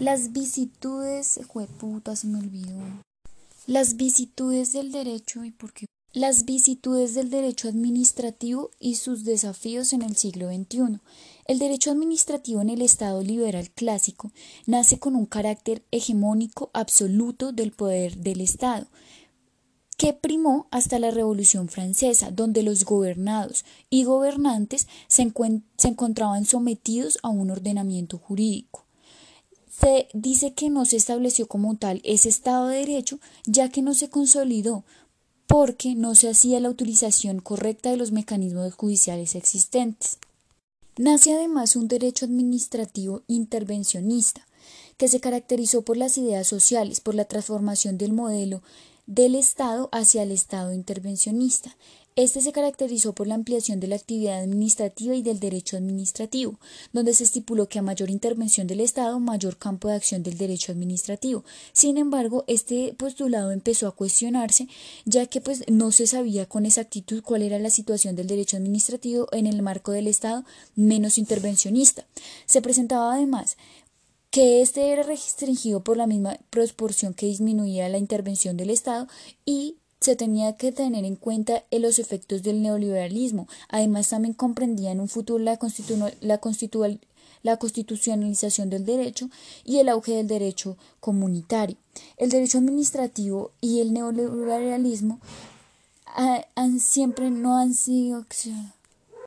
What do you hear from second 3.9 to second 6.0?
vicitudes del derecho y por qué.